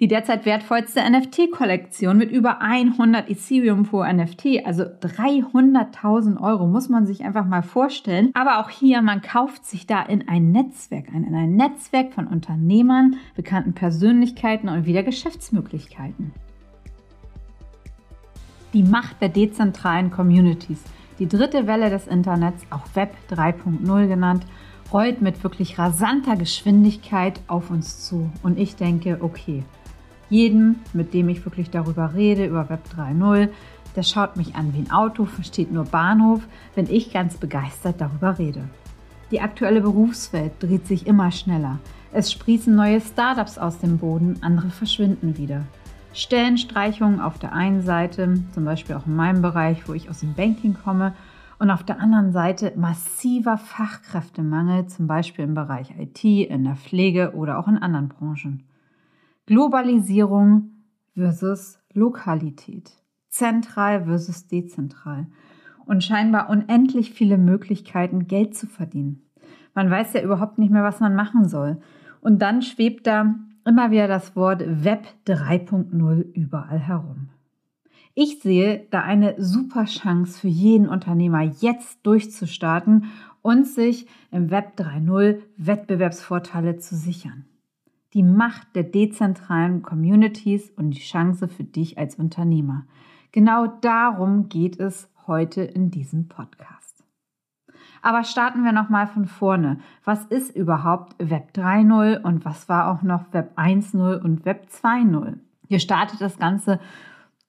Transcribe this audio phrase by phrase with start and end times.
[0.00, 7.04] Die derzeit wertvollste NFT-Kollektion mit über 100 Ethereum pro NFT, also 300.000 Euro, muss man
[7.04, 8.30] sich einfach mal vorstellen.
[8.34, 12.28] Aber auch hier, man kauft sich da in ein Netzwerk ein, in ein Netzwerk von
[12.28, 16.32] Unternehmern, bekannten Persönlichkeiten und wieder Geschäftsmöglichkeiten.
[18.74, 20.80] Die Macht der dezentralen Communities.
[21.18, 24.46] Die dritte Welle des Internets, auch Web 3.0 genannt,
[24.92, 28.30] rollt mit wirklich rasanter Geschwindigkeit auf uns zu.
[28.44, 29.64] Und ich denke, okay,
[30.30, 33.48] jeden, mit dem ich wirklich darüber rede, über Web 3.0,
[33.96, 36.42] der schaut mich an wie ein Auto, versteht nur Bahnhof,
[36.74, 38.64] wenn ich ganz begeistert darüber rede.
[39.30, 41.78] Die aktuelle Berufswelt dreht sich immer schneller.
[42.12, 45.64] Es sprießen neue Startups aus dem Boden, andere verschwinden wieder.
[46.14, 50.34] Stellenstreichungen auf der einen Seite, zum Beispiel auch in meinem Bereich, wo ich aus dem
[50.34, 51.14] Banking komme,
[51.58, 57.32] und auf der anderen Seite massiver Fachkräftemangel, zum Beispiel im Bereich IT, in der Pflege
[57.34, 58.62] oder auch in anderen Branchen.
[59.48, 60.72] Globalisierung
[61.14, 62.92] versus Lokalität.
[63.30, 65.26] Zentral versus dezentral.
[65.86, 69.22] Und scheinbar unendlich viele Möglichkeiten, Geld zu verdienen.
[69.72, 71.80] Man weiß ja überhaupt nicht mehr, was man machen soll.
[72.20, 77.30] Und dann schwebt da immer wieder das Wort Web 3.0 überall herum.
[78.12, 83.06] Ich sehe da eine super Chance für jeden Unternehmer, jetzt durchzustarten
[83.40, 87.47] und sich im Web 3.0 Wettbewerbsvorteile zu sichern
[88.14, 92.86] die Macht der dezentralen Communities und die Chance für dich als Unternehmer.
[93.32, 97.04] Genau darum geht es heute in diesem Podcast.
[98.00, 99.80] Aber starten wir nochmal von vorne.
[100.04, 105.38] Was ist überhaupt Web 3.0 und was war auch noch Web 1.0 und Web 2.0?
[105.66, 106.80] Hier startet das Ganze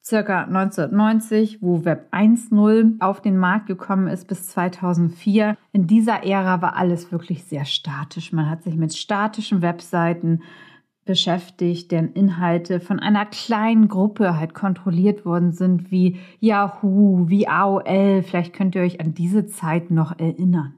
[0.10, 5.56] circa 1990, wo Web 1.0 auf den Markt gekommen ist, bis 2004.
[5.72, 8.34] In dieser Ära war alles wirklich sehr statisch.
[8.34, 10.42] Man hat sich mit statischen Webseiten
[11.06, 18.24] beschäftigt, deren Inhalte von einer kleinen Gruppe halt kontrolliert worden sind, wie Yahoo, wie AOL.
[18.24, 20.74] Vielleicht könnt ihr euch an diese Zeit noch erinnern.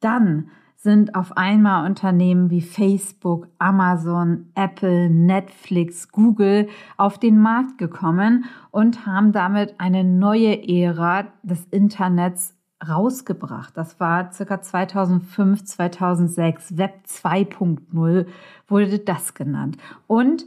[0.00, 0.50] Dann
[0.82, 9.06] sind auf einmal Unternehmen wie Facebook, Amazon, Apple, Netflix, Google auf den Markt gekommen und
[9.06, 12.56] haben damit eine neue Ära des Internets
[12.86, 13.76] rausgebracht.
[13.76, 16.76] Das war circa 2005, 2006.
[16.76, 18.26] Web 2.0
[18.66, 19.76] wurde das genannt.
[20.08, 20.46] Und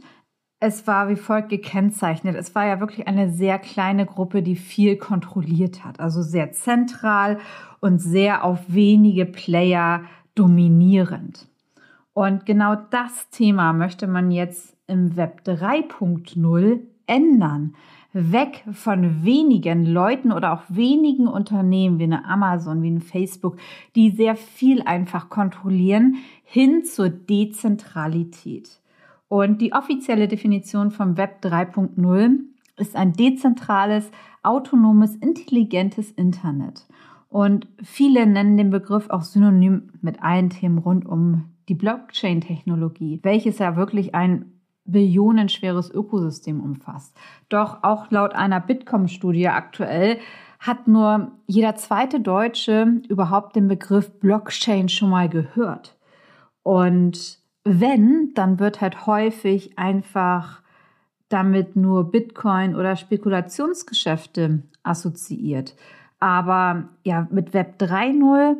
[0.58, 2.34] es war wie folgt gekennzeichnet.
[2.34, 6.00] Es war ja wirklich eine sehr kleine Gruppe, die viel kontrolliert hat.
[6.00, 7.38] Also sehr zentral
[7.80, 10.02] und sehr auf wenige Player
[10.36, 11.48] dominierend.
[12.12, 17.74] Und genau das Thema möchte man jetzt im Web 3.0 ändern.
[18.12, 23.58] Weg von wenigen Leuten oder auch wenigen Unternehmen wie eine Amazon, wie ein Facebook,
[23.94, 28.80] die sehr viel einfach kontrollieren, hin zur Dezentralität.
[29.28, 32.38] Und die offizielle Definition vom Web 3.0
[32.78, 34.10] ist ein dezentrales,
[34.42, 36.86] autonomes, intelligentes Internet.
[37.36, 43.58] Und viele nennen den Begriff auch synonym mit allen Themen rund um die Blockchain-Technologie, welches
[43.58, 47.14] ja wirklich ein billionenschweres Ökosystem umfasst.
[47.50, 50.18] Doch auch laut einer Bitkom-Studie aktuell
[50.60, 55.98] hat nur jeder zweite Deutsche überhaupt den Begriff Blockchain schon mal gehört.
[56.62, 60.62] Und wenn, dann wird halt häufig einfach
[61.28, 65.74] damit nur Bitcoin oder Spekulationsgeschäfte assoziiert.
[66.26, 68.56] Aber ja, mit Web 3.0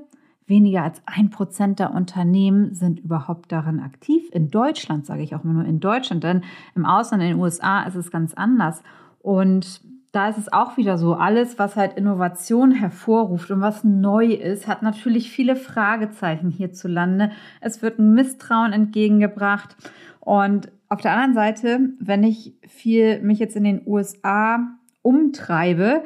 [0.46, 4.22] weniger als ein Prozent der Unternehmen sind überhaupt daran aktiv.
[4.30, 6.44] In Deutschland sage ich auch immer nur in Deutschland, denn
[6.76, 8.84] im Ausland, in den USA ist es ganz anders.
[9.18, 9.80] Und
[10.12, 14.68] da ist es auch wieder so, alles, was halt Innovation hervorruft und was neu ist,
[14.68, 17.32] hat natürlich viele Fragezeichen hierzulande.
[17.60, 19.76] Es wird ein Misstrauen entgegengebracht.
[20.20, 24.60] Und auf der anderen Seite, wenn ich viel mich jetzt in den USA
[25.02, 26.04] umtreibe,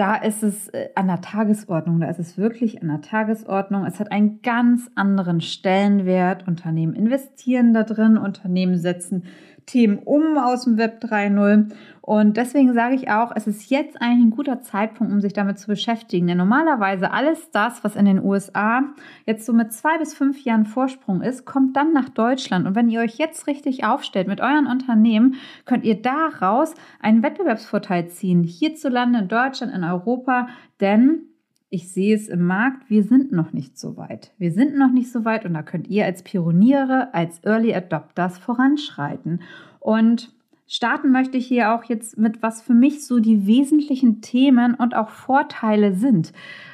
[0.00, 3.84] da ist es äh, an der Tagesordnung, da ist es wirklich an der Tagesordnung.
[3.84, 6.48] Es hat einen ganz anderen Stellenwert.
[6.48, 9.24] Unternehmen investieren da drin, Unternehmen setzen
[9.66, 11.72] Themen um aus dem Web 3.0.
[12.00, 15.58] Und deswegen sage ich auch, es ist jetzt eigentlich ein guter Zeitpunkt, um sich damit
[15.58, 16.26] zu beschäftigen.
[16.26, 18.82] Denn normalerweise alles das, was in den USA
[19.26, 22.66] jetzt so mit zwei bis fünf Jahren Vorsprung ist, kommt dann nach Deutschland.
[22.66, 25.36] Und wenn ihr euch jetzt richtig aufstellt mit euren Unternehmen,
[25.66, 28.42] könnt ihr daraus einen Wettbewerbsvorteil ziehen.
[28.42, 30.48] Hierzulande, in Deutschland, in Europa.
[30.80, 31.29] Denn
[31.70, 34.32] ich sehe es im Markt, wir sind noch nicht so weit.
[34.38, 38.38] Wir sind noch nicht so weit und da könnt ihr als Pioniere, als Early Adopters
[38.38, 39.42] voranschreiten.
[39.78, 40.32] Und
[40.66, 44.96] starten möchte ich hier auch jetzt mit, was für mich so die wesentlichen Themen und
[44.96, 46.32] auch Vorteile sind.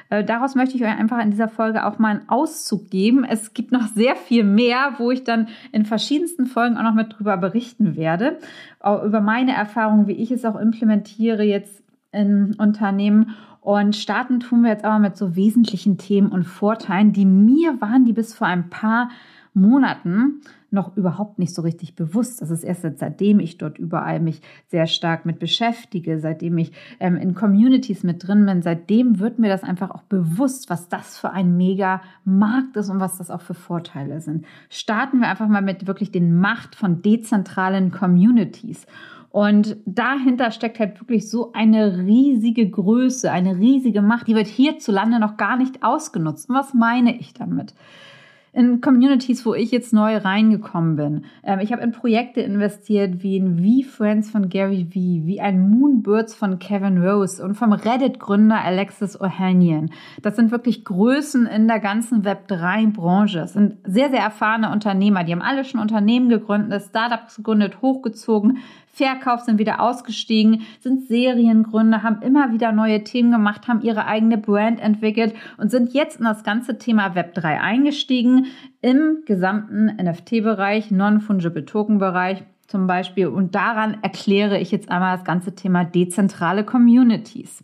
[0.09, 3.23] Äh, daraus möchte ich euch einfach in dieser Folge auch mal einen Auszug geben.
[3.23, 7.19] Es gibt noch sehr viel mehr, wo ich dann in verschiedensten Folgen auch noch mit
[7.19, 8.39] drüber berichten werde.
[8.79, 13.35] Über meine Erfahrungen, wie ich es auch implementiere jetzt in Unternehmen.
[13.67, 18.05] Und starten tun wir jetzt aber mit so wesentlichen Themen und Vorteilen, die mir waren,
[18.05, 19.09] die bis vor ein paar
[19.53, 20.39] Monaten
[20.71, 22.41] noch überhaupt nicht so richtig bewusst.
[22.41, 26.71] Das ist erst seitdem ich dort überall mich sehr stark mit beschäftige, seitdem ich
[27.01, 31.17] ähm, in Communities mit drin bin, seitdem wird mir das einfach auch bewusst, was das
[31.17, 34.45] für ein mega Markt ist und was das auch für Vorteile sind.
[34.69, 38.85] Starten wir einfach mal mit wirklich den Macht von dezentralen Communities.
[39.37, 45.19] Und dahinter steckt halt wirklich so eine riesige Größe, eine riesige Macht, die wird hierzulande
[45.19, 46.49] noch gar nicht ausgenutzt.
[46.49, 47.75] Und was meine ich damit?
[48.57, 51.25] in Communities, wo ich jetzt neu reingekommen bin.
[51.43, 56.33] Ähm, ich habe in Projekte investiert wie in V-Friends von Gary Vee, wie ein Moonbirds
[56.33, 59.91] von Kevin Rose und vom Reddit-Gründer Alexis Ohanian.
[60.23, 63.41] Das sind wirklich Größen in der ganzen Web3-Branche.
[63.41, 65.23] Es sind sehr, sehr erfahrene Unternehmer.
[65.23, 68.57] Die haben alle schon Unternehmen gegründet, Startups gegründet, hochgezogen,
[68.97, 74.37] verkauft, sind wieder ausgestiegen, sind Seriengründer, haben immer wieder neue Themen gemacht, haben ihre eigene
[74.37, 78.47] Brand entwickelt und sind jetzt in das ganze Thema Web3 eingestiegen
[78.81, 83.27] im gesamten NFT-Bereich, Non-Fungible Token-Bereich zum Beispiel.
[83.27, 87.63] Und daran erkläre ich jetzt einmal das ganze Thema dezentrale Communities.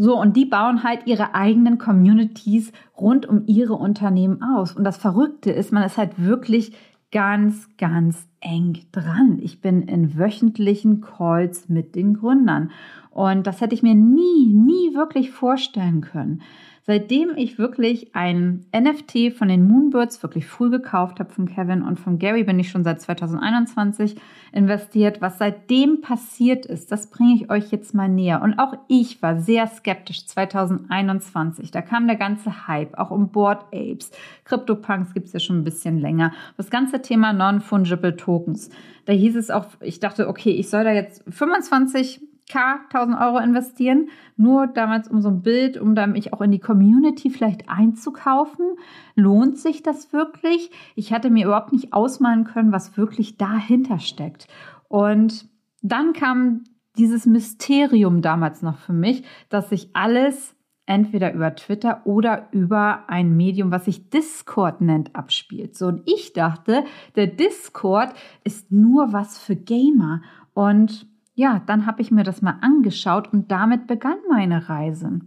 [0.00, 4.72] So, und die bauen halt ihre eigenen Communities rund um ihre Unternehmen aus.
[4.72, 6.72] Und das Verrückte ist, man ist halt wirklich
[7.10, 9.38] ganz, ganz eng dran.
[9.42, 12.70] Ich bin in wöchentlichen Calls mit den Gründern.
[13.10, 16.42] Und das hätte ich mir nie, nie wirklich vorstellen können.
[16.88, 22.00] Seitdem ich wirklich ein NFT von den Moonbirds wirklich früh gekauft habe von Kevin und
[22.00, 24.16] von Gary, bin ich schon seit 2021
[24.54, 25.20] investiert.
[25.20, 28.40] Was seitdem passiert ist, das bringe ich euch jetzt mal näher.
[28.40, 31.70] Und auch ich war sehr skeptisch 2021.
[31.70, 34.10] Da kam der ganze Hype, auch um Board Apes.
[34.46, 36.32] CryptoPunks gibt es ja schon ein bisschen länger.
[36.56, 38.70] Das ganze Thema Non-Fungible Tokens.
[39.04, 43.38] Da hieß es auch, ich dachte, okay, ich soll da jetzt 25 K 1000 Euro
[43.38, 47.68] investieren, nur damals um so ein Bild, um dann mich auch in die Community vielleicht
[47.68, 48.66] einzukaufen.
[49.14, 50.70] Lohnt sich das wirklich?
[50.94, 54.46] Ich hatte mir überhaupt nicht ausmalen können, was wirklich dahinter steckt.
[54.88, 55.48] Und
[55.82, 56.64] dann kam
[56.96, 60.54] dieses Mysterium damals noch für mich, dass sich alles
[60.88, 65.76] entweder über Twitter oder über ein Medium, was sich Discord nennt, abspielt.
[65.76, 66.84] So, und ich dachte,
[67.14, 70.22] der Discord ist nur was für Gamer.
[70.54, 71.06] Und
[71.38, 75.20] ja, dann habe ich mir das mal angeschaut und damit begann meine Reise.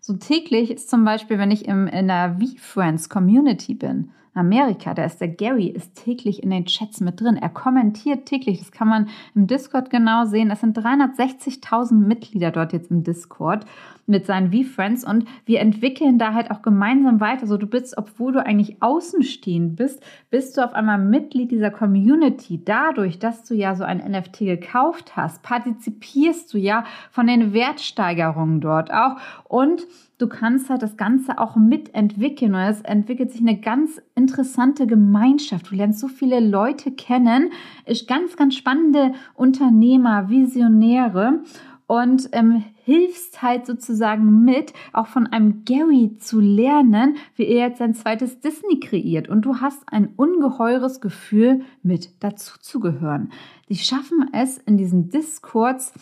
[0.00, 5.04] So täglich ist zum Beispiel, wenn ich im, in der V-Friends Community bin, Amerika, da
[5.04, 7.36] ist der Gary, ist täglich in den Chats mit drin.
[7.36, 8.60] Er kommentiert täglich.
[8.60, 10.52] Das kann man im Discord genau sehen.
[10.52, 13.64] Es sind 360.000 Mitglieder dort jetzt im Discord
[14.06, 17.46] mit seinen V-Friends und wir entwickeln da halt auch gemeinsam weiter.
[17.46, 22.64] So du bist, obwohl du eigentlich außenstehend bist, bist du auf einmal Mitglied dieser Community.
[22.64, 28.60] Dadurch, dass du ja so ein NFT gekauft hast, partizipierst du ja von den Wertsteigerungen
[28.60, 29.86] dort auch und
[30.18, 35.70] du kannst halt das Ganze auch mitentwickeln und es entwickelt sich eine ganz interessante Gemeinschaft.
[35.70, 37.50] Du lernst so viele Leute kennen,
[37.84, 41.40] ist ganz, ganz spannende Unternehmer, Visionäre
[41.86, 47.78] und ähm, hilfst halt sozusagen mit, auch von einem Gary zu lernen, wie er jetzt
[47.78, 49.28] sein zweites Disney kreiert.
[49.28, 53.30] Und du hast ein ungeheures Gefühl, mit dazuzugehören.
[53.68, 55.92] Die schaffen es in diesen Discords,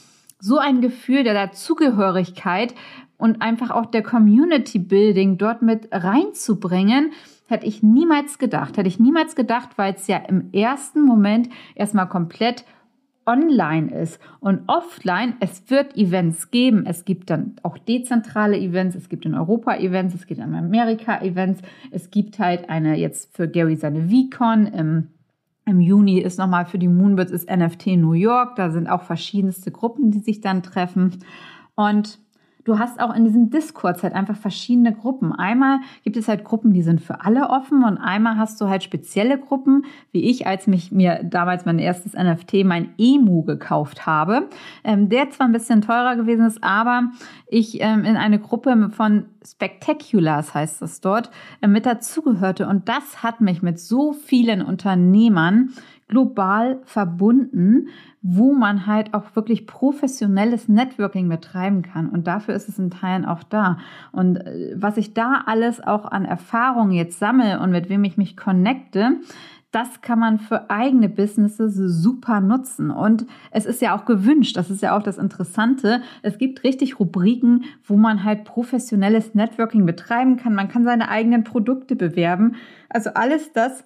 [0.41, 2.75] so ein Gefühl der Dazugehörigkeit
[3.17, 7.13] und einfach auch der Community Building dort mit reinzubringen,
[7.47, 8.77] hätte ich niemals gedacht.
[8.77, 12.65] Hätte ich niemals gedacht, weil es ja im ersten Moment erstmal komplett
[13.27, 16.85] online ist und offline, es wird Events geben.
[16.87, 21.21] Es gibt dann auch dezentrale Events, es gibt in Europa Events, es gibt in Amerika
[21.21, 25.09] Events, es gibt halt eine jetzt für Gary seine VCon im
[25.67, 28.57] im Juni ist nochmal für die Moonbirds ist NFT New York.
[28.57, 31.21] Da sind auch verschiedenste Gruppen, die sich dann treffen.
[31.75, 32.19] Und
[32.65, 35.33] du hast auch in diesen Discords halt einfach verschiedene Gruppen.
[35.33, 38.83] Einmal gibt es halt Gruppen, die sind für alle offen und einmal hast du halt
[38.83, 44.49] spezielle Gruppen, wie ich, als mich mir damals mein erstes NFT, mein Emu gekauft habe,
[44.83, 47.11] ähm, der zwar ein bisschen teurer gewesen ist, aber
[47.47, 51.31] ich ähm, in eine Gruppe von Spectaculars heißt es dort,
[51.61, 55.71] äh, mit dazugehörte und das hat mich mit so vielen Unternehmern
[56.09, 57.89] global verbunden,
[58.27, 62.09] wo man halt auch wirklich professionelles Networking betreiben kann.
[62.09, 63.77] Und dafür ist es in Teilen auch da.
[64.13, 68.17] Und äh, was ich da alles auch an Erfahrungen jetzt sammle und mit wem ich
[68.17, 69.19] mich connecte,
[69.73, 72.91] das kann man für eigene Businesses super nutzen.
[72.91, 76.01] Und es ist ja auch gewünscht, das ist ja auch das Interessante.
[76.23, 80.55] Es gibt richtig Rubriken, wo man halt professionelles Networking betreiben kann.
[80.55, 82.55] Man kann seine eigenen Produkte bewerben.
[82.89, 83.85] Also alles das,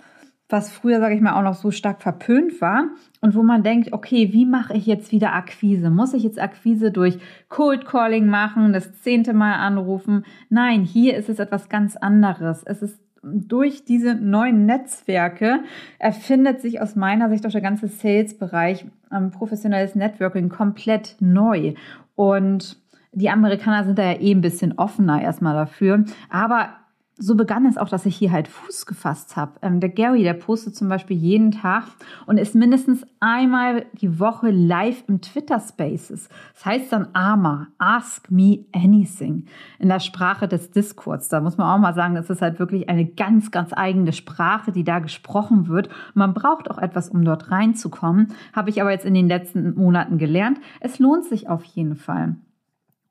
[0.48, 2.88] was früher, sage ich mal, auch noch so stark verpönt war
[3.20, 5.90] und wo man denkt, okay, wie mache ich jetzt wieder Akquise?
[5.90, 10.24] Muss ich jetzt Akquise durch Cold Calling machen, das zehnte Mal anrufen?
[10.48, 12.62] Nein, hier ist es etwas ganz anderes.
[12.64, 15.60] Es ist durch diese neuen Netzwerke
[15.98, 21.74] erfindet sich aus meiner Sicht auch der ganze Sales-Bereich ähm, professionelles Networking komplett neu.
[22.14, 22.78] Und
[23.12, 26.04] die Amerikaner sind da ja eh ein bisschen offener erstmal dafür.
[26.30, 26.70] Aber
[27.18, 29.52] so begann es auch, dass ich hier halt Fuß gefasst habe.
[29.62, 31.84] Ähm, der Gary, der postet zum Beispiel jeden Tag
[32.26, 36.28] und ist mindestens einmal die Woche live im Twitter Spaces.
[36.54, 39.46] Das heißt dann AMA, Ask Me Anything,
[39.80, 41.28] in der Sprache des Discords.
[41.28, 44.70] Da muss man auch mal sagen, das ist halt wirklich eine ganz, ganz eigene Sprache,
[44.70, 45.88] die da gesprochen wird.
[46.14, 48.32] man braucht auch etwas, um dort reinzukommen.
[48.52, 50.58] Habe ich aber jetzt in den letzten Monaten gelernt.
[50.80, 52.36] Es lohnt sich auf jeden Fall.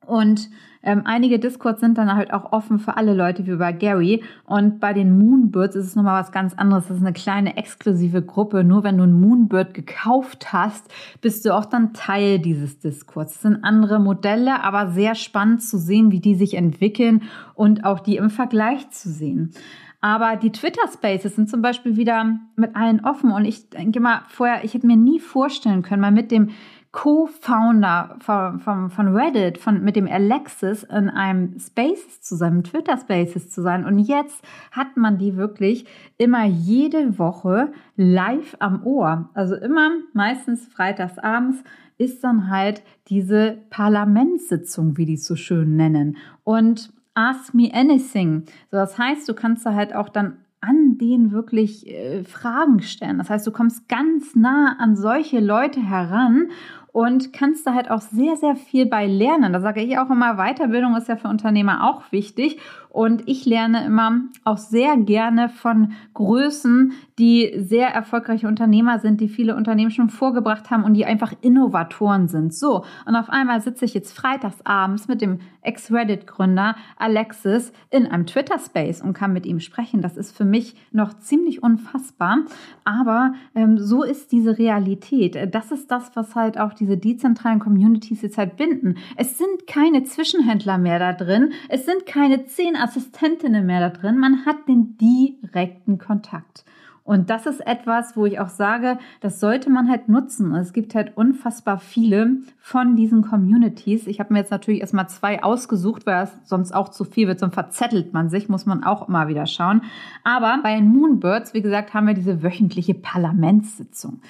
[0.08, 0.48] Und
[0.82, 4.22] ähm, einige Discords sind dann halt auch offen für alle Leute wie bei Gary.
[4.46, 6.88] Und bei den Moonbirds ist es nochmal was ganz anderes.
[6.88, 8.64] Das ist eine kleine exklusive Gruppe.
[8.64, 13.34] Nur wenn du einen Moonbird gekauft hast, bist du auch dann Teil dieses Discords.
[13.34, 17.24] Das sind andere Modelle, aber sehr spannend zu sehen, wie die sich entwickeln
[17.54, 19.52] und auch die im Vergleich zu sehen.
[20.00, 23.32] Aber die Twitter Spaces sind zum Beispiel wieder mit allen offen.
[23.32, 26.50] Und ich denke mal, vorher, ich hätte mir nie vorstellen können, mal mit dem
[26.90, 32.96] Co-Founder von, von, von, Reddit, von, mit dem Alexis in einem Spaces zu sein, Twitter
[32.96, 33.84] Spaces zu sein.
[33.84, 39.28] Und jetzt hat man die wirklich immer jede Woche live am Ohr.
[39.34, 41.62] Also immer meistens freitags abends
[41.98, 46.16] ist dann halt diese Parlamentssitzung, wie die es so schön nennen.
[46.44, 48.44] Und Ask Me Anything.
[48.70, 53.18] So, das heißt, du kannst da halt auch dann an denen wirklich äh, Fragen stellen.
[53.18, 56.50] Das heißt, du kommst ganz nah an solche Leute heran
[56.92, 59.52] und kannst da halt auch sehr, sehr viel bei lernen.
[59.52, 62.58] Da sage ich auch immer, Weiterbildung ist ja für Unternehmer auch wichtig.
[62.90, 69.28] Und ich lerne immer auch sehr gerne von Größen, die sehr erfolgreiche Unternehmer sind, die
[69.28, 72.54] viele Unternehmen schon vorgebracht haben und die einfach Innovatoren sind.
[72.54, 78.26] So, und auf einmal sitze ich jetzt freitags abends mit dem Ex-Reddit-Gründer Alexis in einem
[78.26, 80.00] Twitter-Space und kann mit ihm sprechen.
[80.00, 82.38] Das ist für mich noch ziemlich unfassbar.
[82.84, 85.54] Aber ähm, so ist diese Realität.
[85.54, 88.96] Das ist das, was halt auch diese dezentralen Communities jetzt halt binden.
[89.16, 91.52] Es sind keine Zwischenhändler mehr da drin.
[91.68, 94.18] Es sind keine zehn Assistentinnen mehr da drin.
[94.18, 96.64] Man hat den direkten Kontakt.
[97.08, 100.54] Und das ist etwas, wo ich auch sage, das sollte man halt nutzen.
[100.54, 104.06] Es gibt halt unfassbar viele von diesen Communities.
[104.06, 107.38] Ich habe mir jetzt natürlich erstmal zwei ausgesucht, weil es sonst auch zu viel wird,
[107.38, 109.80] sonst verzettelt man sich, muss man auch immer wieder schauen.
[110.22, 114.20] Aber bei Moonbirds, wie gesagt, haben wir diese wöchentliche Parlamentssitzung.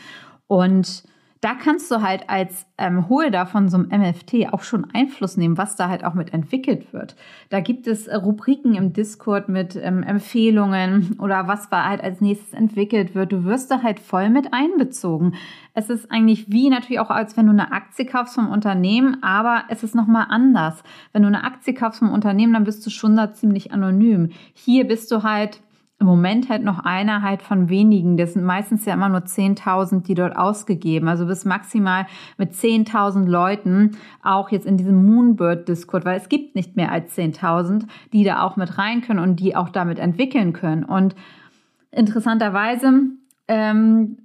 [0.47, 1.03] Und
[1.41, 5.57] da kannst du halt als ähm, Holder von so einem MFT auch schon Einfluss nehmen,
[5.57, 7.15] was da halt auch mit entwickelt wird.
[7.49, 12.21] Da gibt es äh, Rubriken im Discord mit ähm, Empfehlungen oder was da halt als
[12.21, 13.33] nächstes entwickelt wird.
[13.33, 15.35] Du wirst da halt voll mit einbezogen.
[15.75, 19.65] Es ist eigentlich wie natürlich auch, als wenn du eine Aktie kaufst vom Unternehmen, aber
[19.69, 20.83] es ist nochmal anders.
[21.13, 24.31] Wenn du eine Aktie kaufst vom Unternehmen, dann bist du schon da ziemlich anonym.
[24.55, 25.61] Hier bist du halt
[26.01, 28.17] im Moment halt noch einer halt von wenigen.
[28.17, 31.09] Das sind meistens ja immer nur 10.000, die dort ausgegeben.
[31.09, 36.77] Also bis maximal mit 10.000 Leuten auch jetzt in diesem Moonbird-Discord, weil es gibt nicht
[36.77, 40.85] mehr als 10.000, die da auch mit rein können und die auch damit entwickeln können.
[40.85, 41.17] Und
[41.91, 42.93] interessanterweise
[43.49, 44.19] ähm,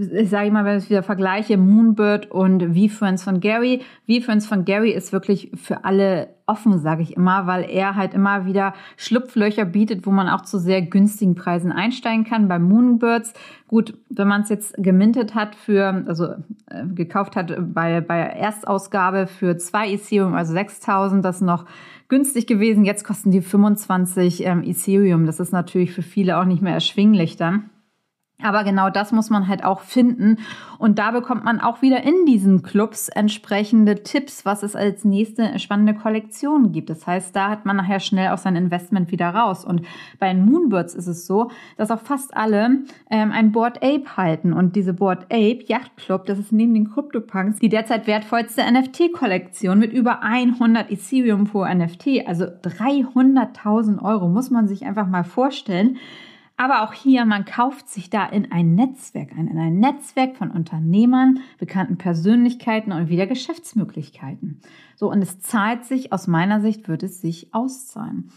[0.00, 3.82] ich sage mal, wenn ich wieder vergleiche, Moonbird und V-Friends von Gary.
[4.08, 8.44] V-Friends von Gary ist wirklich für alle offen, sage ich immer, weil er halt immer
[8.44, 12.48] wieder Schlupflöcher bietet, wo man auch zu sehr günstigen Preisen einsteigen kann.
[12.48, 13.34] Bei Moonbirds,
[13.68, 16.26] gut, wenn man es jetzt gemintet hat für, also
[16.66, 21.66] äh, gekauft hat bei, bei Erstausgabe für zwei Ethereum, also 6000, das noch
[22.08, 22.84] günstig gewesen.
[22.84, 25.26] Jetzt kosten die 25 ähm, Ethereum.
[25.26, 27.70] Das ist natürlich für viele auch nicht mehr erschwinglich dann.
[28.42, 30.38] Aber genau das muss man halt auch finden.
[30.78, 35.58] Und da bekommt man auch wieder in diesen Clubs entsprechende Tipps, was es als nächste
[35.58, 36.90] spannende Kollektion gibt.
[36.90, 39.64] Das heißt, da hat man nachher schnell auch sein Investment wieder raus.
[39.64, 39.82] Und
[40.18, 42.78] bei den Moonbirds ist es so, dass auch fast alle
[43.10, 44.52] ähm, ein Board Ape halten.
[44.52, 49.78] Und diese Board Ape Yacht Club, das ist neben den CryptoPunks die derzeit wertvollste NFT-Kollektion
[49.78, 52.26] mit über 100 Ethereum pro NFT.
[52.26, 55.98] Also 300.000 Euro muss man sich einfach mal vorstellen.
[56.60, 60.50] Aber auch hier, man kauft sich da in ein Netzwerk ein, in ein Netzwerk von
[60.50, 64.60] Unternehmern, bekannten Persönlichkeiten und wieder Geschäftsmöglichkeiten.
[64.94, 68.30] So, und es zahlt sich, aus meiner Sicht wird es sich auszahlen.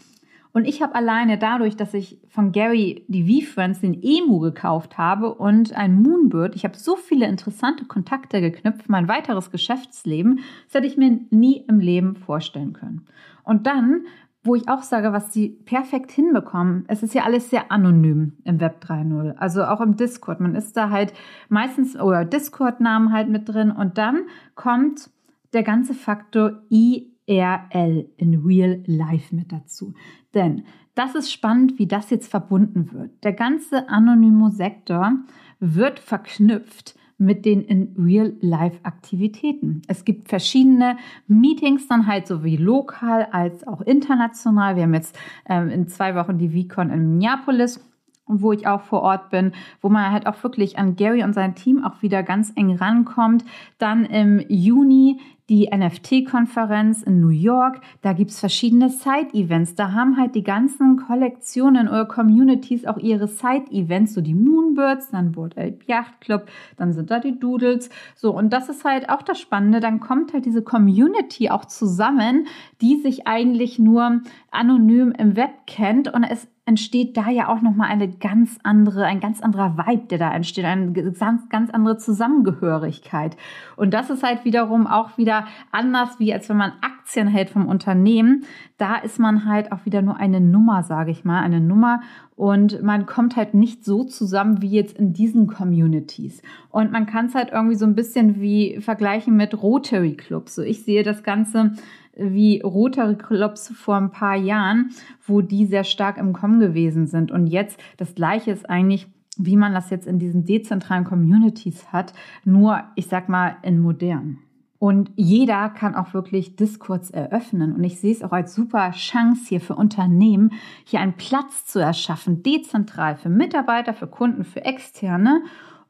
[0.54, 5.34] Und ich habe alleine dadurch, dass ich von Gary die V-Friends den Emu gekauft habe
[5.34, 10.86] und ein Moonbird, ich habe so viele interessante Kontakte geknüpft, mein weiteres Geschäftsleben, das hätte
[10.86, 13.04] ich mir nie im Leben vorstellen können.
[13.42, 14.06] Und dann
[14.44, 16.84] wo ich auch sage, was sie perfekt hinbekommen.
[16.86, 19.34] Es ist ja alles sehr anonym im Web 3.0.
[19.36, 20.40] Also auch im Discord.
[20.40, 21.14] Man ist da halt
[21.48, 23.70] meistens, oder Discord-Namen halt mit drin.
[23.70, 25.10] Und dann kommt
[25.54, 29.94] der ganze Faktor IRL in Real Life mit dazu.
[30.34, 33.24] Denn das ist spannend, wie das jetzt verbunden wird.
[33.24, 35.12] Der ganze anonymo Sektor
[35.58, 39.82] wird verknüpft mit den in Real-Life-Aktivitäten.
[39.88, 44.76] Es gibt verschiedene Meetings, dann halt sowie lokal als auch international.
[44.76, 47.80] Wir haben jetzt ähm, in zwei Wochen die VCon in Minneapolis
[48.26, 51.54] wo ich auch vor Ort bin, wo man halt auch wirklich an Gary und sein
[51.54, 53.44] Team auch wieder ganz eng rankommt.
[53.78, 57.80] Dann im Juni die NFT-Konferenz in New York.
[58.00, 59.74] Da gibt's verschiedene Side-Events.
[59.74, 65.32] Da haben halt die ganzen Kollektionen oder Communities auch ihre Side-Events, so die Moonbirds, dann
[65.32, 67.90] Board Ape Yacht Club, dann sind da die Doodles.
[68.14, 69.80] So, und das ist halt auch das Spannende.
[69.80, 72.46] Dann kommt halt diese Community auch zusammen,
[72.80, 77.90] die sich eigentlich nur anonym im Web kennt und es entsteht da ja auch nochmal
[77.90, 83.36] eine ganz andere, ein ganz anderer Vibe, der da entsteht, eine ganz, ganz andere Zusammengehörigkeit.
[83.76, 86.72] Und das ist halt wiederum auch wieder anders, wie als wenn man
[87.04, 88.44] Aktien hält vom Unternehmen.
[88.78, 92.00] Da ist man halt auch wieder nur eine Nummer, sage ich mal, eine Nummer.
[92.34, 96.40] Und man kommt halt nicht so zusammen wie jetzt in diesen Communities.
[96.70, 100.54] Und man kann es halt irgendwie so ein bisschen wie vergleichen mit Rotary Clubs.
[100.54, 101.72] So ich sehe das Ganze
[102.16, 104.90] wie Rotary Clubs vor ein paar Jahren,
[105.26, 107.30] wo die sehr stark im Kommen gewesen sind.
[107.30, 112.12] Und jetzt das Gleiche ist eigentlich wie man das jetzt in diesen dezentralen Communities hat,
[112.44, 114.38] nur, ich sag mal, in modern.
[114.84, 117.74] Und jeder kann auch wirklich Discords eröffnen.
[117.74, 120.52] Und ich sehe es auch als super Chance hier für Unternehmen,
[120.84, 125.42] hier einen Platz zu erschaffen, dezentral für Mitarbeiter, für Kunden, für Externe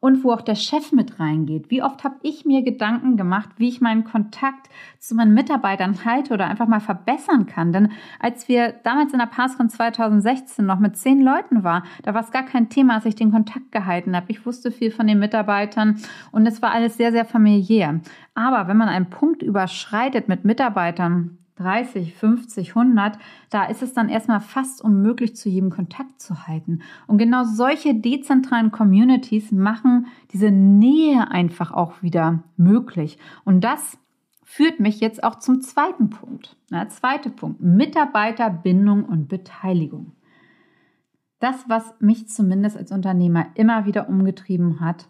[0.04, 1.70] und wo auch der Chef mit reingeht.
[1.70, 4.68] Wie oft habe ich mir Gedanken gemacht, wie ich meinen Kontakt
[4.98, 7.72] zu meinen Mitarbeitern halte oder einfach mal verbessern kann.
[7.72, 12.20] Denn als wir damals in der Passcon 2016 noch mit zehn Leuten war, da war
[12.20, 14.26] es gar kein Thema, dass ich den Kontakt gehalten habe.
[14.28, 15.98] Ich wusste viel von den Mitarbeitern
[16.32, 18.00] und es war alles sehr, sehr familiär.
[18.34, 23.18] Aber wenn man einen Punkt überschreitet mit Mitarbeitern, 30, 50, 100,
[23.50, 26.80] da ist es dann erstmal fast unmöglich, zu jedem Kontakt zu halten.
[27.06, 33.18] Und genau solche dezentralen Communities machen diese Nähe einfach auch wieder möglich.
[33.44, 33.98] Und das
[34.42, 36.56] führt mich jetzt auch zum zweiten Punkt.
[36.70, 40.12] Der zweite Punkt, Mitarbeiterbindung und Beteiligung.
[41.40, 45.08] Das, was mich zumindest als Unternehmer immer wieder umgetrieben hat,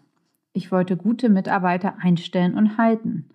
[0.53, 3.29] ich wollte gute Mitarbeiter einstellen und halten.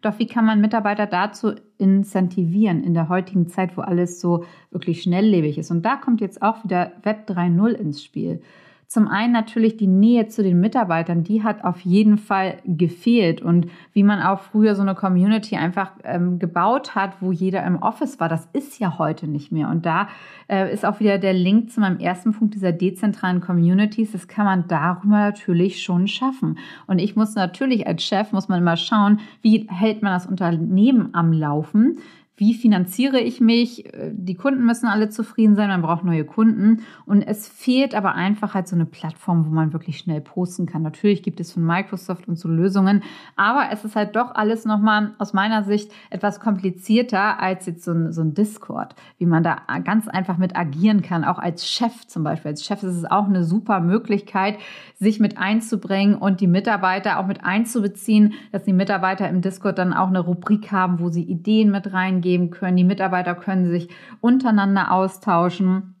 [0.00, 5.02] Doch wie kann man Mitarbeiter dazu incentivieren in der heutigen Zeit, wo alles so wirklich
[5.02, 5.70] schnelllebig ist?
[5.70, 8.40] Und da kommt jetzt auch wieder Web 3.0 ins Spiel.
[8.88, 13.42] Zum einen natürlich die Nähe zu den Mitarbeitern, die hat auf jeden Fall gefehlt.
[13.42, 17.76] Und wie man auch früher so eine Community einfach ähm, gebaut hat, wo jeder im
[17.76, 19.68] Office war, das ist ja heute nicht mehr.
[19.68, 20.08] Und da
[20.48, 24.12] äh, ist auch wieder der Link zu meinem ersten Punkt dieser dezentralen Communities.
[24.12, 26.56] Das kann man darüber natürlich schon schaffen.
[26.86, 31.10] Und ich muss natürlich als Chef, muss man immer schauen, wie hält man das Unternehmen
[31.12, 31.98] am Laufen?
[32.38, 33.92] Wie finanziere ich mich?
[33.92, 36.82] Äh, die Kunden müssen alle zufrieden sein, man braucht neue Kunden.
[37.04, 40.82] Und es fehlt aber einfach halt so eine Plattform, wo man wirklich schnell posten kann.
[40.82, 43.02] Natürlich gibt es von Microsoft und so Lösungen,
[43.34, 47.90] aber es ist halt doch alles nochmal aus meiner Sicht etwas komplizierter als jetzt so
[47.92, 52.06] ein, so ein Discord, wie man da ganz einfach mit agieren kann, auch als Chef
[52.06, 52.52] zum Beispiel.
[52.52, 54.58] Als Chef ist es auch eine super Möglichkeit,
[54.94, 59.92] sich mit einzubringen und die Mitarbeiter auch mit einzubeziehen, dass die Mitarbeiter im Discord dann
[59.92, 62.76] auch eine Rubrik haben, wo sie Ideen mit reingehen geben können.
[62.76, 63.88] Die Mitarbeiter können sich
[64.20, 65.94] untereinander austauschen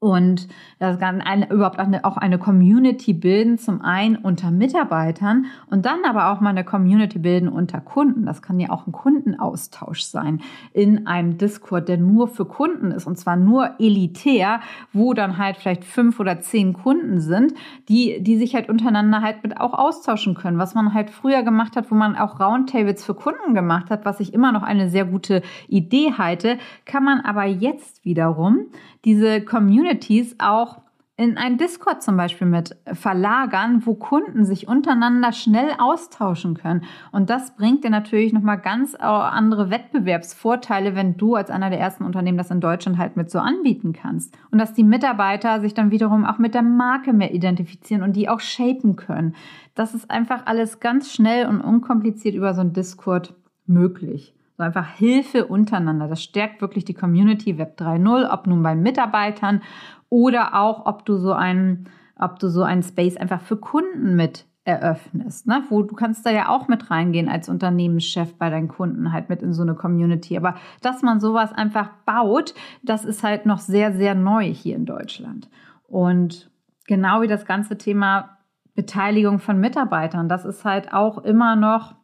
[0.00, 0.46] und
[0.78, 6.04] das kann eine, überhaupt eine, auch eine Community bilden, zum einen unter Mitarbeitern und dann
[6.08, 8.24] aber auch mal eine Community bilden unter Kunden.
[8.24, 10.40] Das kann ja auch ein Kundenaustausch sein
[10.72, 14.60] in einem Discord, der nur für Kunden ist und zwar nur elitär,
[14.92, 17.54] wo dann halt vielleicht fünf oder zehn Kunden sind,
[17.88, 20.58] die, die sich halt untereinander halt mit auch austauschen können.
[20.58, 24.20] Was man halt früher gemacht hat, wo man auch Roundtables für Kunden gemacht hat, was
[24.20, 28.66] ich immer noch eine sehr gute Idee halte, kann man aber jetzt wiederum
[29.04, 30.82] diese Communities auch
[31.20, 36.84] in ein Discord zum Beispiel mit verlagern, wo Kunden sich untereinander schnell austauschen können.
[37.10, 42.04] Und das bringt dir natürlich nochmal ganz andere Wettbewerbsvorteile, wenn du als einer der ersten
[42.04, 44.38] Unternehmen das in Deutschland halt mit so anbieten kannst.
[44.52, 48.28] Und dass die Mitarbeiter sich dann wiederum auch mit der Marke mehr identifizieren und die
[48.28, 49.34] auch shapen können.
[49.74, 53.34] Das ist einfach alles ganz schnell und unkompliziert über so ein Discord
[53.66, 54.36] möglich.
[54.58, 56.08] So einfach Hilfe untereinander.
[56.08, 59.62] Das stärkt wirklich die Community Web 3.0, ob nun bei Mitarbeitern
[60.08, 64.46] oder auch, ob du so einen, ob du so einen Space einfach für Kunden mit
[64.64, 65.62] eröffnest, ne?
[65.70, 69.42] wo du kannst da ja auch mit reingehen als Unternehmenschef bei deinen Kunden halt mit
[69.42, 70.36] in so eine Community.
[70.36, 74.86] Aber dass man sowas einfach baut, das ist halt noch sehr, sehr neu hier in
[74.86, 75.48] Deutschland.
[75.86, 76.50] Und
[76.88, 78.38] genau wie das ganze Thema
[78.74, 81.94] Beteiligung von Mitarbeitern, das ist halt auch immer noch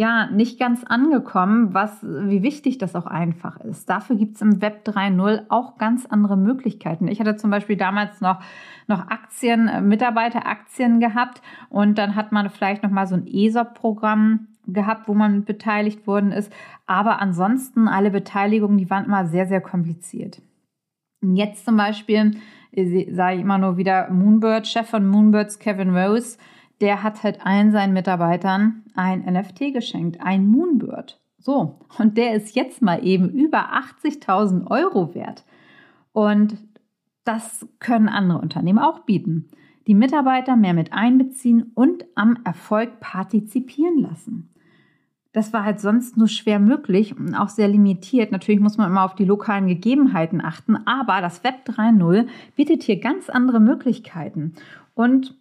[0.00, 3.90] ja nicht ganz angekommen, was, wie wichtig das auch einfach ist.
[3.90, 7.06] Dafür gibt es im Web 3.0 auch ganz andere Möglichkeiten.
[7.06, 8.40] Ich hatte zum Beispiel damals noch,
[8.86, 14.48] noch Aktien, äh, Mitarbeiteraktien gehabt und dann hat man vielleicht noch mal so ein ESOP-Programm
[14.66, 16.50] gehabt, wo man beteiligt worden ist.
[16.86, 20.40] Aber ansonsten alle Beteiligungen, die waren immer sehr, sehr kompliziert.
[21.22, 22.38] Jetzt zum Beispiel
[22.72, 26.38] äh, sage ich immer nur wieder Moonbird, Chef von Moonbirds, Kevin Rose,
[26.80, 31.20] der hat halt allen seinen Mitarbeitern ein NFT geschenkt, ein Moonbird.
[31.38, 35.44] So, und der ist jetzt mal eben über 80.000 Euro wert.
[36.12, 36.56] Und
[37.24, 39.50] das können andere Unternehmen auch bieten.
[39.86, 44.50] Die Mitarbeiter mehr mit einbeziehen und am Erfolg partizipieren lassen.
[45.32, 48.32] Das war halt sonst nur schwer möglich und auch sehr limitiert.
[48.32, 52.98] Natürlich muss man immer auf die lokalen Gegebenheiten achten, aber das Web 3.0 bietet hier
[52.98, 54.54] ganz andere Möglichkeiten.
[54.94, 55.39] Und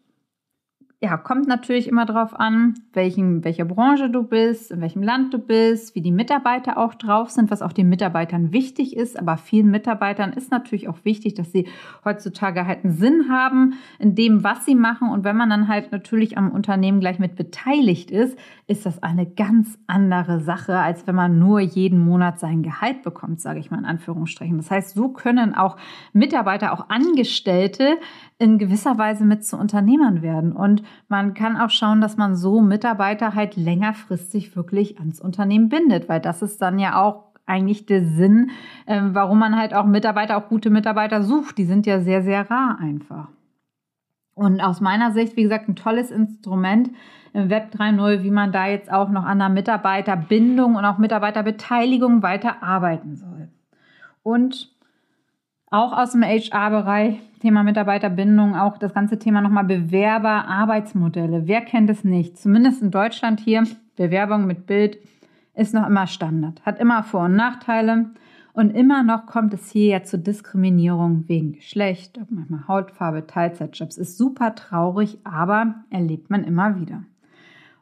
[1.02, 5.40] ja, kommt natürlich immer darauf an, welchen, welcher Branche du bist, in welchem Land du
[5.40, 9.18] bist, wie die Mitarbeiter auch drauf sind, was auch den Mitarbeitern wichtig ist.
[9.18, 11.70] Aber vielen Mitarbeitern ist natürlich auch wichtig, dass sie
[12.04, 15.10] heutzutage halt einen Sinn haben in dem, was sie machen.
[15.10, 19.26] Und wenn man dann halt natürlich am Unternehmen gleich mit beteiligt ist, ist das eine
[19.26, 23.80] ganz andere Sache, als wenn man nur jeden Monat sein Gehalt bekommt, sage ich mal
[23.80, 24.58] in Anführungsstrichen.
[24.58, 25.78] Das heißt, so können auch
[26.12, 27.98] Mitarbeiter, auch Angestellte
[28.38, 30.52] in gewisser Weise mit zu Unternehmern werden.
[30.52, 36.08] Und man kann auch schauen, dass man so Mitarbeiter halt längerfristig wirklich ans Unternehmen bindet,
[36.10, 38.52] weil das ist dann ja auch eigentlich der Sinn,
[38.86, 41.58] äh, warum man halt auch Mitarbeiter, auch gute Mitarbeiter sucht.
[41.58, 43.28] Die sind ja sehr, sehr rar einfach.
[44.36, 46.92] Und aus meiner Sicht, wie gesagt, ein tolles Instrument
[47.34, 52.24] im Web 3.0, wie man da jetzt auch noch an der Mitarbeiterbindung und auch Mitarbeiterbeteiligung
[52.24, 53.50] weiter arbeiten soll.
[54.24, 54.72] Und
[55.72, 61.48] auch aus dem HR-Bereich, Thema Mitarbeiterbindung, auch das ganze Thema nochmal Bewerber, Arbeitsmodelle.
[61.48, 62.38] Wer kennt es nicht?
[62.38, 63.64] Zumindest in Deutschland hier,
[63.96, 64.98] Bewerbung mit Bild
[65.54, 68.12] ist noch immer Standard, hat immer Vor- und Nachteile.
[68.54, 73.98] Und immer noch kommt es hier ja zur Diskriminierung wegen Geschlecht, manchmal Hautfarbe, Teilzeitjobs.
[73.98, 77.04] Ist super traurig, aber erlebt man immer wieder.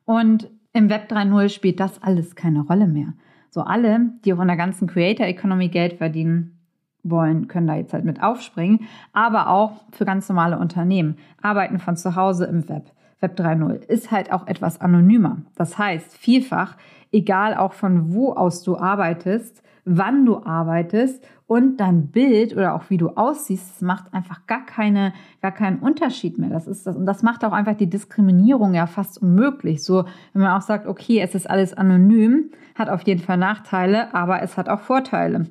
[0.06, 3.13] Und im Web 3.0 spielt das alles keine Rolle mehr.
[3.50, 6.56] So alle, die auch in der ganzen Creator Economy Geld verdienen,
[7.09, 11.17] wollen, können da jetzt halt mit aufspringen, aber auch für ganz normale Unternehmen.
[11.41, 12.91] Arbeiten von zu Hause im Web.
[13.19, 15.37] Web 3.0 ist halt auch etwas anonymer.
[15.55, 16.77] Das heißt, vielfach,
[17.11, 22.89] egal auch von wo aus du arbeitest, wann du arbeitest und dein Bild oder auch
[22.89, 26.49] wie du aussiehst, das macht einfach gar keine, gar keinen Unterschied mehr.
[26.49, 26.95] Das ist das.
[26.95, 29.83] Und das macht auch einfach die Diskriminierung ja fast unmöglich.
[29.83, 34.13] So, wenn man auch sagt, okay, es ist alles anonym, hat auf jeden Fall Nachteile,
[34.13, 35.47] aber es hat auch Vorteile.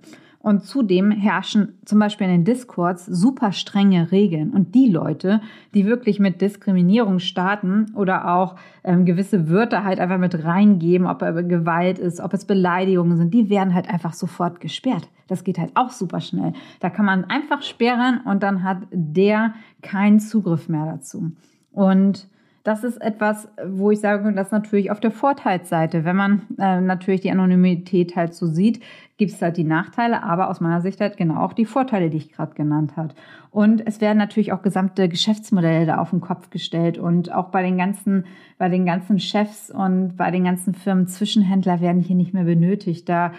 [0.47, 4.51] Und zudem herrschen zum Beispiel in den Discords super strenge Regeln.
[4.51, 5.41] Und die Leute,
[5.75, 8.55] die wirklich mit Diskriminierung starten oder auch
[8.85, 13.35] ähm, gewisse Wörter halt einfach mit reingeben, ob er Gewalt ist, ob es Beleidigungen sind,
[13.35, 15.09] die werden halt einfach sofort gesperrt.
[15.27, 16.53] Das geht halt auch super schnell.
[16.79, 21.33] Da kann man einfach sperren und dann hat der keinen Zugriff mehr dazu.
[21.73, 22.29] Und
[22.67, 26.05] das ist etwas, wo ich sage, das natürlich auf der Vorteilsseite.
[26.05, 28.83] Wenn man äh, natürlich die Anonymität halt so sieht,
[29.19, 32.17] gibt es halt die Nachteile, aber aus meiner Sicht halt genau auch die Vorteile, die
[32.17, 33.15] ich gerade genannt habe.
[33.53, 37.63] Und es werden natürlich auch gesamte Geschäftsmodelle da auf den Kopf gestellt und auch bei
[37.63, 38.25] den ganzen,
[38.59, 43.09] bei den ganzen Chefs und bei den ganzen Firmen Zwischenhändler werden hier nicht mehr benötigt.
[43.09, 43.33] Da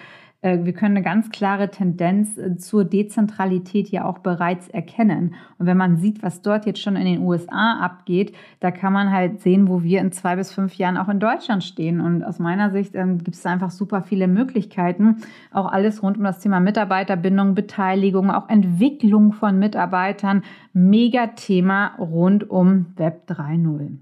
[0.64, 5.34] wir können eine ganz klare Tendenz äh, zur Dezentralität ja auch bereits erkennen.
[5.58, 9.12] Und wenn man sieht, was dort jetzt schon in den USA abgeht, da kann man
[9.12, 12.00] halt sehen, wo wir in zwei bis fünf Jahren auch in Deutschland stehen.
[12.02, 15.24] Und aus meiner Sicht ähm, gibt es einfach super viele Möglichkeiten.
[15.52, 20.44] Auch alles rund um das Thema Mitarbeiterbindung, Beteiligung, auch Entwicklung von Mitarbeitern.
[20.72, 23.98] Mega Thema rund um Web 3.0.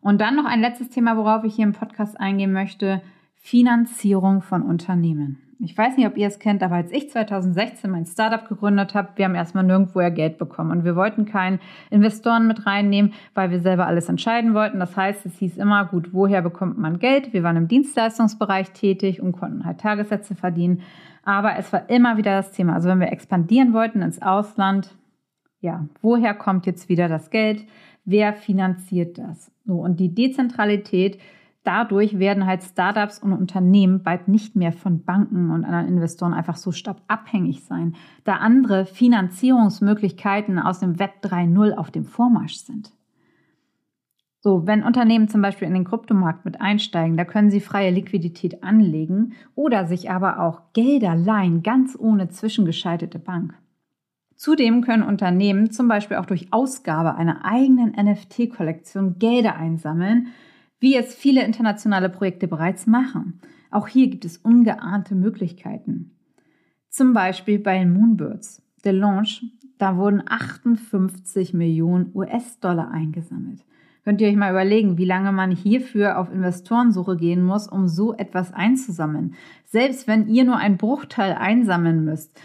[0.00, 3.00] Und dann noch ein letztes Thema, worauf ich hier im Podcast eingehen möchte.
[3.46, 5.38] Finanzierung von Unternehmen.
[5.60, 9.10] Ich weiß nicht, ob ihr es kennt, aber als ich 2016 mein Startup gegründet habe,
[9.16, 13.60] wir haben erstmal nirgendwoher Geld bekommen und wir wollten keinen Investoren mit reinnehmen, weil wir
[13.60, 14.78] selber alles entscheiden wollten.
[14.78, 17.34] Das heißt, es hieß immer, gut, woher bekommt man Geld?
[17.34, 20.80] Wir waren im Dienstleistungsbereich tätig und konnten halt Tagessätze verdienen.
[21.22, 22.72] Aber es war immer wieder das Thema.
[22.72, 24.96] Also wenn wir expandieren wollten ins Ausland,
[25.60, 27.66] ja, woher kommt jetzt wieder das Geld?
[28.06, 29.52] Wer finanziert das?
[29.66, 31.18] So, und die Dezentralität
[31.64, 36.56] dadurch werden halt Startups und Unternehmen bald nicht mehr von Banken und anderen Investoren einfach
[36.56, 42.92] so stark abhängig sein, da andere Finanzierungsmöglichkeiten aus dem Web 3.0 auf dem Vormarsch sind.
[44.40, 48.62] So, wenn Unternehmen zum Beispiel in den Kryptomarkt mit einsteigen, da können sie freie Liquidität
[48.62, 53.54] anlegen oder sich aber auch Gelder leihen, ganz ohne zwischengeschaltete Bank.
[54.36, 60.28] Zudem können Unternehmen zum Beispiel auch durch Ausgabe einer eigenen NFT-Kollektion Gelder einsammeln,
[60.80, 63.40] wie es viele internationale Projekte bereits machen.
[63.70, 66.12] Auch hier gibt es ungeahnte Möglichkeiten.
[66.90, 68.62] Zum Beispiel bei Moonbirds.
[68.84, 69.44] Der Launch,
[69.78, 73.64] da wurden 58 Millionen US-Dollar eingesammelt.
[74.04, 78.14] Könnt ihr euch mal überlegen, wie lange man hierfür auf Investorensuche gehen muss, um so
[78.14, 79.34] etwas einzusammeln.
[79.64, 82.38] Selbst wenn ihr nur einen Bruchteil einsammeln müsst,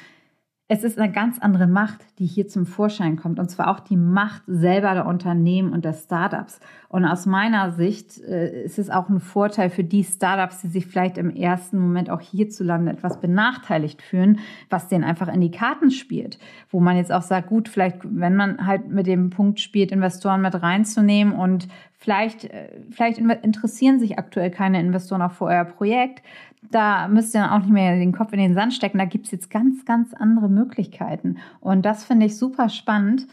[0.71, 3.97] es ist eine ganz andere Macht, die hier zum Vorschein kommt, und zwar auch die
[3.97, 6.59] Macht selber der Unternehmen und der Startups.
[6.89, 10.85] Und aus meiner Sicht äh, ist es auch ein Vorteil für die Startups, die sich
[10.85, 15.89] vielleicht im ersten Moment auch hierzulande etwas benachteiligt fühlen, was denen einfach in die Karten
[15.89, 16.37] spielt.
[16.69, 20.41] Wo man jetzt auch sagt, gut, vielleicht, wenn man halt mit dem Punkt spielt, Investoren
[20.41, 26.21] mit reinzunehmen und vielleicht, äh, vielleicht interessieren sich aktuell keine Investoren auch für euer Projekt,
[26.61, 28.97] da müsst ihr auch nicht mehr den Kopf in den Sand stecken.
[28.97, 31.37] Da gibt es jetzt ganz, ganz andere Möglichkeiten.
[31.59, 33.27] Und das finde ich super spannend,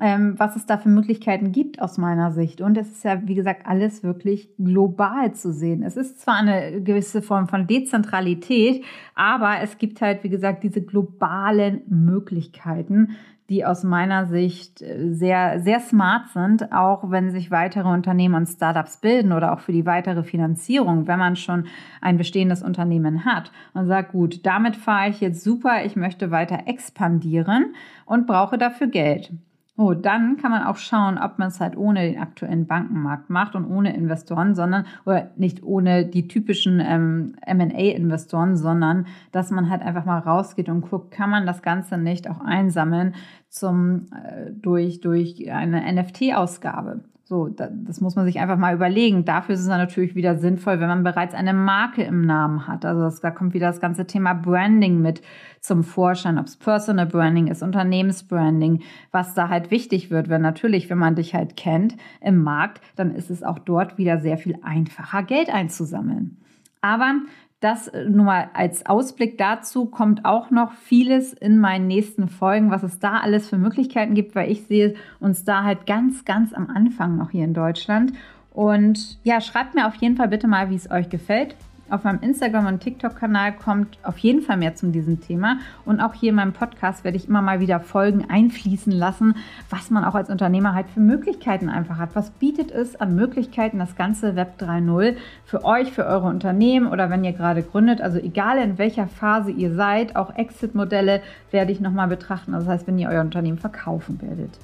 [0.00, 2.60] ähm, was es da für Möglichkeiten gibt aus meiner Sicht.
[2.60, 5.82] Und es ist ja, wie gesagt, alles wirklich global zu sehen.
[5.82, 10.82] Es ist zwar eine gewisse Form von Dezentralität, aber es gibt halt, wie gesagt, diese
[10.82, 13.16] globalen Möglichkeiten,
[13.48, 18.46] die aus meiner Sicht äh, sehr, sehr smart sind, auch wenn sich weitere Unternehmen und
[18.46, 21.66] Startups bilden oder auch für die weitere Finanzierung, wenn man schon
[22.00, 26.60] ein bestehendes Unternehmen hat und sagt, gut, damit fahre ich jetzt super, ich möchte weiter
[26.66, 27.74] expandieren
[28.06, 29.32] und brauche dafür Geld.
[29.78, 33.54] Oh, dann kann man auch schauen, ob man es halt ohne den aktuellen Bankenmarkt macht
[33.54, 39.80] und ohne Investoren, sondern, oder nicht ohne die typischen ähm, MA-Investoren, sondern dass man halt
[39.80, 43.14] einfach mal rausgeht und guckt, kann man das Ganze nicht auch einsammeln
[43.48, 47.00] zum, äh, durch, durch eine NFT-Ausgabe.
[47.32, 49.24] So, das muss man sich einfach mal überlegen.
[49.24, 52.84] Dafür ist es natürlich wieder sinnvoll, wenn man bereits eine Marke im Namen hat.
[52.84, 55.22] Also das, da kommt wieder das ganze Thema Branding mit
[55.58, 60.28] zum Vorschein, ob es Personal Branding ist, Unternehmensbranding, was da halt wichtig wird.
[60.28, 64.18] Weil natürlich, wenn man dich halt kennt im Markt, dann ist es auch dort wieder
[64.18, 66.36] sehr viel einfacher, Geld einzusammeln.
[66.82, 67.14] Aber
[67.62, 72.70] das äh, nur mal als Ausblick dazu kommt auch noch vieles in meinen nächsten Folgen,
[72.70, 76.52] was es da alles für Möglichkeiten gibt, weil ich sehe uns da halt ganz, ganz
[76.52, 78.12] am Anfang noch hier in Deutschland.
[78.50, 81.56] Und ja, schreibt mir auf jeden Fall bitte mal, wie es euch gefällt.
[81.92, 85.58] Auf meinem Instagram- und TikTok-Kanal kommt auf jeden Fall mehr zu diesem Thema.
[85.84, 89.36] Und auch hier in meinem Podcast werde ich immer mal wieder Folgen einfließen lassen,
[89.68, 92.16] was man auch als Unternehmer halt für Möglichkeiten einfach hat.
[92.16, 97.10] Was bietet es an Möglichkeiten, das ganze Web 3.0 für euch, für eure Unternehmen oder
[97.10, 98.00] wenn ihr gerade gründet.
[98.00, 102.54] Also egal in welcher Phase ihr seid, auch Exit-Modelle werde ich nochmal betrachten.
[102.54, 104.58] Also das heißt, wenn ihr euer Unternehmen verkaufen werdet.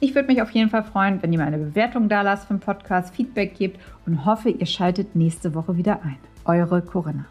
[0.00, 2.60] Ich würde mich auf jeden Fall freuen, wenn ihr mir eine Bewertung da lasst vom
[2.60, 6.18] Podcast, Feedback gebt und hoffe, ihr schaltet nächste Woche wieder ein.
[6.46, 7.26] Eure Corinna.